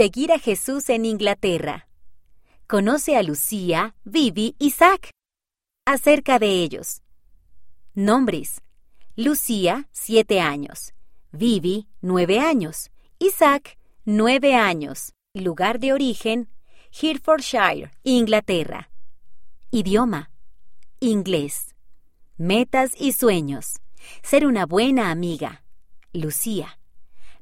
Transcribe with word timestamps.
Seguir 0.00 0.32
a 0.32 0.38
Jesús 0.38 0.88
en 0.88 1.04
Inglaterra. 1.04 1.86
Conoce 2.66 3.18
a 3.18 3.22
Lucía, 3.22 3.94
Vivi 4.02 4.56
y 4.58 4.70
Zack. 4.70 5.10
Acerca 5.84 6.38
de 6.38 6.62
ellos. 6.62 7.02
Nombres. 7.92 8.62
Lucía, 9.14 9.90
7 9.92 10.40
años. 10.40 10.94
Vivi, 11.32 11.86
9 12.00 12.38
años. 12.38 12.90
Isaac, 13.18 13.76
9 14.06 14.54
años. 14.54 15.12
Lugar 15.34 15.78
de 15.78 15.92
origen, 15.92 16.48
Hertfordshire, 16.98 17.90
Inglaterra. 18.02 18.90
Idioma, 19.70 20.30
inglés. 21.00 21.74
Metas 22.38 22.92
y 22.98 23.12
sueños. 23.12 23.74
Ser 24.22 24.46
una 24.46 24.64
buena 24.64 25.10
amiga. 25.10 25.62
Lucía. 26.14 26.78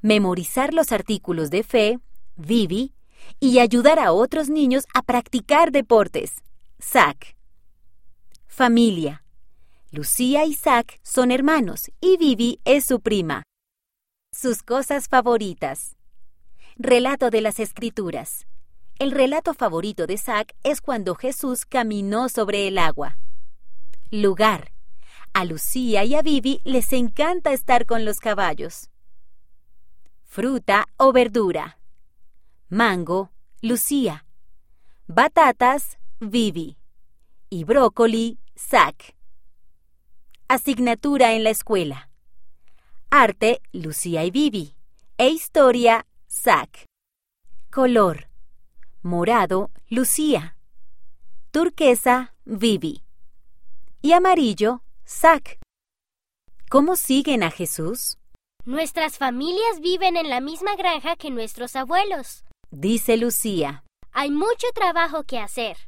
Memorizar 0.00 0.74
los 0.74 0.90
artículos 0.90 1.50
de 1.50 1.62
fe. 1.62 2.00
Vivi. 2.38 2.94
Y 3.40 3.58
ayudar 3.58 3.98
a 3.98 4.12
otros 4.12 4.48
niños 4.48 4.84
a 4.94 5.02
practicar 5.02 5.72
deportes. 5.72 6.36
Zack. 6.80 7.36
Familia. 8.46 9.24
Lucía 9.90 10.44
y 10.44 10.54
Zack 10.54 11.00
son 11.02 11.32
hermanos 11.32 11.90
y 12.00 12.16
Vivi 12.16 12.60
es 12.64 12.84
su 12.84 13.00
prima. 13.00 13.42
Sus 14.32 14.62
cosas 14.62 15.08
favoritas. 15.08 15.96
Relato 16.76 17.30
de 17.30 17.40
las 17.40 17.58
Escrituras. 17.58 18.46
El 19.00 19.10
relato 19.10 19.52
favorito 19.52 20.06
de 20.06 20.16
Zack 20.16 20.54
es 20.62 20.80
cuando 20.80 21.16
Jesús 21.16 21.66
caminó 21.66 22.28
sobre 22.28 22.68
el 22.68 22.78
agua. 22.78 23.18
Lugar. 24.10 24.72
A 25.34 25.44
Lucía 25.44 26.04
y 26.04 26.14
a 26.14 26.22
Vivi 26.22 26.60
les 26.64 26.92
encanta 26.92 27.52
estar 27.52 27.84
con 27.84 28.04
los 28.04 28.20
caballos. 28.20 28.90
Fruta 30.24 30.86
o 30.96 31.12
verdura. 31.12 31.78
Mango, 32.70 33.30
Lucía. 33.62 34.26
Batatas, 35.06 35.98
Vivi. 36.20 36.76
Y 37.48 37.64
brócoli, 37.64 38.38
Zack. 38.58 39.16
Asignatura 40.48 41.32
en 41.32 41.44
la 41.44 41.50
escuela. 41.50 42.10
Arte, 43.08 43.62
Lucía 43.72 44.22
y 44.24 44.30
Vivi. 44.30 44.74
E 45.16 45.30
historia, 45.30 46.06
Zack. 46.30 46.84
Color. 47.70 48.28
Morado, 49.00 49.70
Lucía. 49.88 50.58
Turquesa, 51.50 52.34
Vivi. 52.44 53.02
Y 54.02 54.12
amarillo, 54.12 54.82
Zack. 55.06 55.58
¿Cómo 56.68 56.96
siguen 56.96 57.44
a 57.44 57.50
Jesús? 57.50 58.18
Nuestras 58.66 59.16
familias 59.16 59.80
viven 59.80 60.18
en 60.18 60.28
la 60.28 60.42
misma 60.42 60.76
granja 60.76 61.16
que 61.16 61.30
nuestros 61.30 61.74
abuelos. 61.74 62.44
Dice 62.70 63.16
Lucía. 63.16 63.82
Hay 64.12 64.30
mucho 64.30 64.66
trabajo 64.74 65.24
que 65.24 65.38
hacer, 65.38 65.78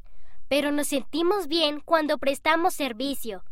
pero 0.48 0.70
nos 0.72 0.88
sentimos 0.88 1.46
bien 1.46 1.80
cuando 1.80 2.16
prestamos 2.16 2.72
servicio. 2.74 3.44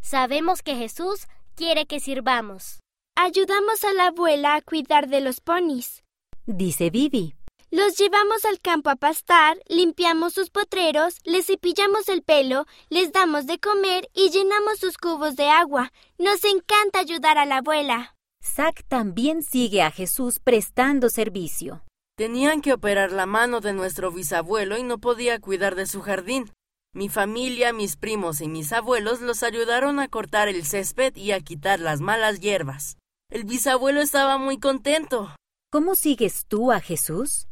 Sabemos 0.00 0.62
que 0.62 0.76
Jesús 0.76 1.28
quiere 1.54 1.86
que 1.86 1.98
sirvamos. 1.98 2.80
Ayudamos 3.16 3.84
a 3.84 3.94
la 3.94 4.08
abuela 4.08 4.54
a 4.54 4.60
cuidar 4.60 5.08
de 5.08 5.22
los 5.22 5.40
ponis. 5.40 6.04
Dice 6.46 6.90
Vivi. 6.90 7.34
Los 7.70 7.96
llevamos 7.96 8.44
al 8.44 8.60
campo 8.60 8.90
a 8.90 8.96
pastar, 8.96 9.58
limpiamos 9.68 10.34
sus 10.34 10.50
potreros, 10.50 11.16
les 11.24 11.46
cepillamos 11.46 12.08
el 12.08 12.22
pelo, 12.22 12.66
les 12.90 13.12
damos 13.12 13.46
de 13.46 13.58
comer 13.58 14.08
y 14.14 14.30
llenamos 14.30 14.78
sus 14.78 14.98
cubos 14.98 15.36
de 15.36 15.48
agua. 15.48 15.90
Nos 16.18 16.44
encanta 16.44 17.00
ayudar 17.00 17.38
a 17.38 17.46
la 17.46 17.58
abuela. 17.58 18.14
Zack 18.42 18.84
también 18.88 19.42
sigue 19.42 19.82
a 19.82 19.90
Jesús 19.90 20.38
prestando 20.38 21.10
servicio. 21.10 21.82
Tenían 22.18 22.62
que 22.62 22.72
operar 22.72 23.12
la 23.12 23.26
mano 23.26 23.60
de 23.60 23.72
nuestro 23.72 24.10
bisabuelo 24.10 24.76
y 24.76 24.82
no 24.82 24.98
podía 24.98 25.38
cuidar 25.38 25.76
de 25.76 25.86
su 25.86 26.00
jardín. 26.00 26.50
Mi 26.92 27.08
familia, 27.08 27.72
mis 27.72 27.94
primos 27.94 28.40
y 28.40 28.48
mis 28.48 28.72
abuelos 28.72 29.20
los 29.20 29.44
ayudaron 29.44 30.00
a 30.00 30.08
cortar 30.08 30.48
el 30.48 30.64
césped 30.64 31.14
y 31.14 31.30
a 31.30 31.38
quitar 31.38 31.78
las 31.78 32.00
malas 32.00 32.40
hierbas. 32.40 32.96
El 33.30 33.44
bisabuelo 33.44 34.00
estaba 34.00 34.36
muy 34.36 34.58
contento. 34.58 35.32
¿Cómo 35.70 35.94
sigues 35.94 36.46
tú 36.48 36.72
a 36.72 36.80
Jesús? 36.80 37.46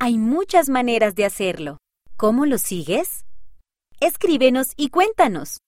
Hay 0.00 0.18
muchas 0.18 0.68
maneras 0.68 1.14
de 1.14 1.24
hacerlo. 1.24 1.76
¿Cómo 2.16 2.46
lo 2.46 2.58
sigues? 2.58 3.24
Escríbenos 4.00 4.72
y 4.76 4.88
cuéntanos. 4.88 5.60